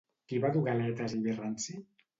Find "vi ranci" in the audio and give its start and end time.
1.29-1.81